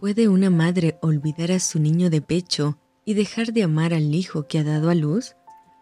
[0.00, 4.46] ¿Puede una madre olvidar a su niño de pecho y dejar de amar al hijo
[4.46, 5.36] que ha dado a luz?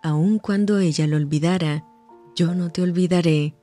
[0.04, 1.84] Aun cuando ella lo olvidara,
[2.36, 3.56] yo no te olvidaré.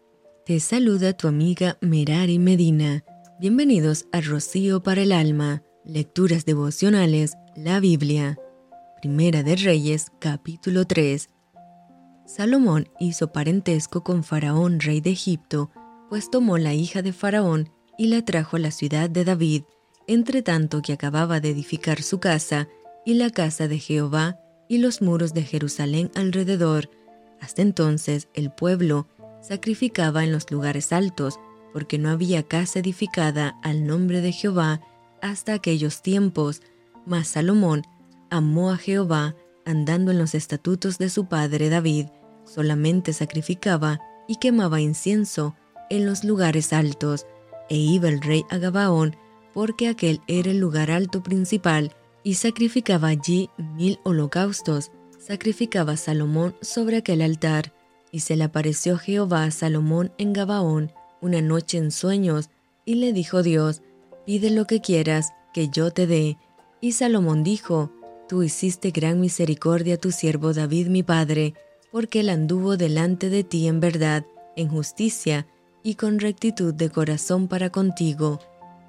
[0.45, 3.05] Te saluda tu amiga Merari Medina.
[3.39, 8.37] Bienvenidos a Rocío para el Alma, Lecturas Devocionales, la Biblia.
[8.99, 11.29] Primera de Reyes, capítulo 3.
[12.25, 15.71] Salomón hizo parentesco con Faraón, rey de Egipto,
[16.09, 19.63] pues tomó la hija de Faraón y la trajo a la ciudad de David,
[20.13, 22.67] entre tanto que acababa de edificar su casa
[23.05, 26.89] y la casa de Jehová y los muros de Jerusalén alrededor.
[27.39, 29.07] Hasta entonces el pueblo
[29.41, 31.39] sacrificaba en los lugares altos,
[31.71, 34.81] porque no había casa edificada al nombre de Jehová
[35.21, 36.61] hasta aquellos tiempos.
[37.05, 37.83] Mas Salomón
[38.29, 39.33] amó a Jehová,
[39.65, 42.07] andando en los estatutos de su padre David,
[42.43, 45.55] solamente sacrificaba y quemaba incienso
[45.89, 47.25] en los lugares altos,
[47.69, 49.15] e iba el rey a Gabaón
[49.53, 54.91] porque aquel era el lugar alto principal, y sacrificaba allí mil holocaustos.
[55.17, 57.73] Sacrificaba Salomón sobre aquel altar,
[58.11, 60.91] y se le apareció Jehová a Salomón en Gabaón
[61.21, 62.49] una noche en sueños,
[62.85, 63.81] y le dijo Dios,
[64.25, 66.37] pide lo que quieras, que yo te dé.
[66.81, 67.91] Y Salomón dijo,
[68.27, 71.53] Tú hiciste gran misericordia a tu siervo David mi padre,
[71.91, 75.47] porque él anduvo delante de ti en verdad, en justicia
[75.83, 78.39] y con rectitud de corazón para contigo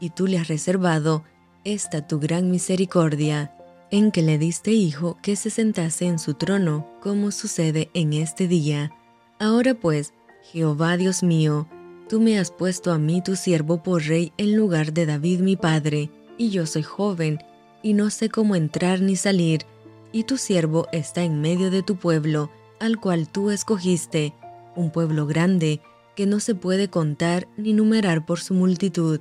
[0.02, 1.22] y tú le has reservado
[1.62, 3.54] esta tu gran misericordia,
[3.92, 8.48] en que le diste hijo que se sentase en su trono, como sucede en este
[8.48, 8.90] día.
[9.38, 10.12] Ahora pues,
[10.50, 11.68] Jehová Dios mío,
[12.08, 15.54] tú me has puesto a mí tu siervo por rey en lugar de David mi
[15.54, 17.38] padre, y yo soy joven,
[17.80, 19.66] y no sé cómo entrar ni salir,
[20.10, 24.34] y tu siervo está en medio de tu pueblo, al cual tú escogiste,
[24.74, 25.80] un pueblo grande,
[26.16, 29.20] que no se puede contar ni numerar por su multitud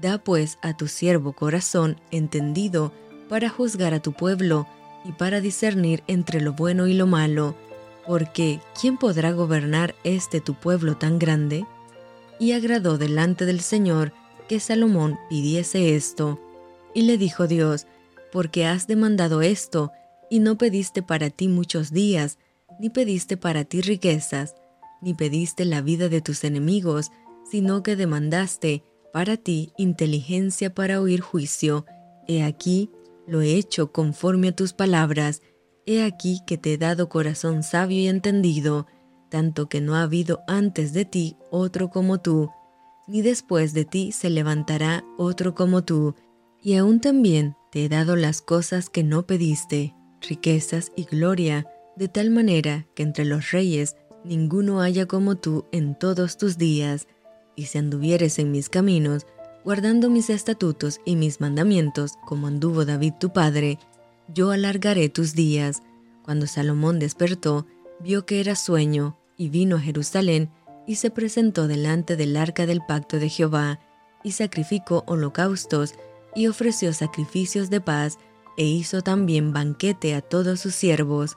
[0.00, 2.92] Da pues a tu siervo corazón entendido
[3.28, 4.66] para juzgar a tu pueblo
[5.04, 7.54] y para discernir entre lo bueno y lo malo,
[8.06, 11.64] porque ¿quién podrá gobernar este tu pueblo tan grande?
[12.38, 14.12] Y agradó delante del Señor
[14.48, 16.40] que Salomón pidiese esto.
[16.94, 17.86] Y le dijo Dios,
[18.32, 19.92] porque has demandado esto,
[20.28, 22.38] y no pediste para ti muchos días,
[22.78, 24.54] ni pediste para ti riquezas,
[25.00, 27.10] ni pediste la vida de tus enemigos,
[27.50, 31.86] sino que demandaste para ti inteligencia para oír juicio.
[32.26, 32.90] He aquí,
[33.26, 35.42] lo he hecho conforme a tus palabras.
[35.86, 38.86] He aquí que te he dado corazón sabio y entendido,
[39.30, 42.50] tanto que no ha habido antes de ti otro como tú,
[43.06, 46.14] ni después de ti se levantará otro como tú.
[46.62, 52.08] Y aún también te he dado las cosas que no pediste, riquezas y gloria, de
[52.08, 57.06] tal manera que entre los reyes ninguno haya como tú en todos tus días
[57.56, 59.26] y si anduvieres en mis caminos,
[59.64, 63.78] guardando mis estatutos y mis mandamientos, como anduvo David tu padre,
[64.32, 65.82] yo alargaré tus días.
[66.22, 67.66] Cuando Salomón despertó,
[67.98, 70.50] vio que era sueño, y vino a Jerusalén,
[70.86, 73.80] y se presentó delante del arca del pacto de Jehová,
[74.22, 75.94] y sacrificó holocaustos,
[76.34, 78.18] y ofreció sacrificios de paz,
[78.56, 81.36] e hizo también banquete a todos sus siervos.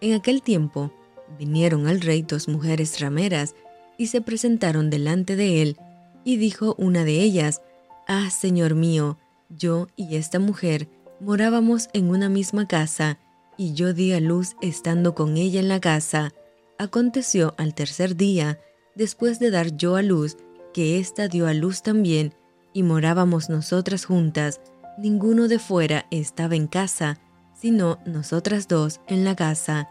[0.00, 0.92] En aquel tiempo
[1.38, 3.54] vinieron al rey dos mujeres rameras,
[4.00, 5.76] y se presentaron delante de él,
[6.24, 7.60] y dijo una de ellas,
[8.08, 9.18] Ah, Señor mío,
[9.50, 10.88] yo y esta mujer
[11.20, 13.18] morábamos en una misma casa,
[13.58, 16.32] y yo di a luz estando con ella en la casa.
[16.78, 18.58] Aconteció al tercer día,
[18.94, 20.38] después de dar yo a luz,
[20.72, 22.32] que ésta dio a luz también,
[22.72, 24.62] y morábamos nosotras juntas,
[24.96, 27.18] ninguno de fuera estaba en casa,
[27.52, 29.90] sino nosotras dos en la casa.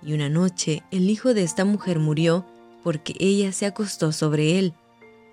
[0.00, 2.46] Y una noche el hijo de esta mujer murió,
[2.88, 4.72] porque ella se acostó sobre él.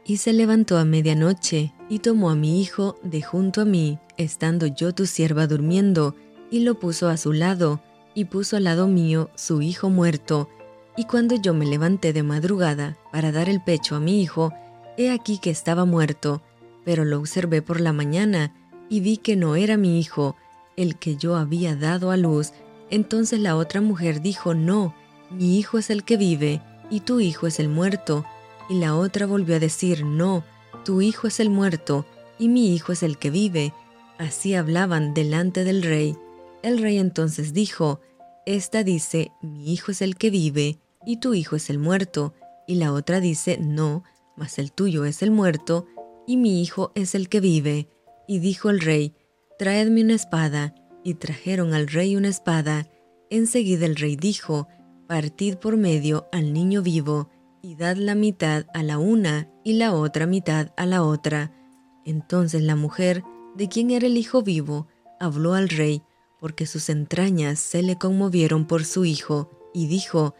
[0.05, 4.67] Y se levantó a medianoche, y tomó a mi hijo de junto a mí, estando
[4.67, 6.17] yo tu sierva durmiendo,
[6.51, 7.79] y lo puso a su lado,
[8.13, 10.49] y puso al lado mío su hijo muerto.
[10.97, 14.51] Y cuando yo me levanté de madrugada para dar el pecho a mi hijo,
[14.97, 16.41] he aquí que estaba muerto,
[16.83, 18.53] pero lo observé por la mañana,
[18.89, 20.35] y vi que no era mi hijo,
[20.75, 22.51] el que yo había dado a luz.
[22.89, 24.93] Entonces la otra mujer dijo, no,
[25.31, 28.25] mi hijo es el que vive y tu hijo es el muerto.
[28.69, 30.43] Y la otra volvió a decir, no,
[30.83, 32.05] tu hijo es el muerto,
[32.39, 33.73] y mi hijo es el que vive.
[34.17, 36.17] Así hablaban delante del rey.
[36.63, 38.01] El rey entonces dijo,
[38.45, 42.33] Esta dice, mi hijo es el que vive, y tu hijo es el muerto.
[42.67, 44.03] Y la otra dice, no,
[44.35, 45.87] mas el tuyo es el muerto,
[46.27, 47.87] y mi hijo es el que vive.
[48.27, 49.13] Y dijo el rey,
[49.57, 50.75] Traedme una espada.
[51.03, 52.87] Y trajeron al rey una espada.
[53.29, 54.67] Enseguida el rey dijo,
[55.07, 57.29] partid por medio al niño vivo,
[57.61, 61.51] y dad la mitad a la una y la otra mitad a la otra.
[62.05, 63.23] Entonces la mujer
[63.55, 64.87] de quién era el hijo vivo,
[65.19, 66.03] habló al rey,
[66.39, 70.35] porque sus entrañas se le conmovieron por su hijo, y dijo,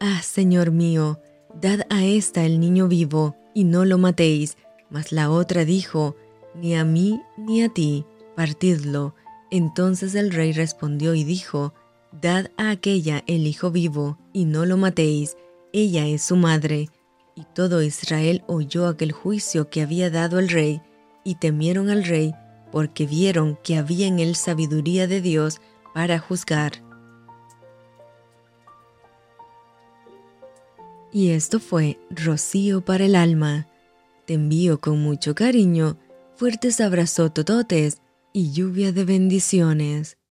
[0.00, 1.20] Ah, Señor mío,
[1.60, 4.56] dad a ésta el niño vivo, y no lo matéis.
[4.90, 6.16] Mas la otra dijo,
[6.54, 9.14] Ni a mí ni a ti, partidlo.
[9.50, 11.74] Entonces el rey respondió y dijo,
[12.20, 15.36] Dad a aquella el hijo vivo, y no lo matéis,
[15.72, 16.90] ella es su madre.
[17.34, 20.82] Y todo Israel oyó aquel juicio que había dado el rey,
[21.24, 22.34] y temieron al rey,
[22.70, 25.60] porque vieron que había en él sabiduría de Dios
[25.94, 26.82] para juzgar.
[31.12, 33.68] Y esto fue Rocío para el alma.
[34.26, 35.98] Te envío con mucho cariño,
[36.36, 38.00] fuertes abrazos tototes
[38.32, 40.16] y lluvia de bendiciones.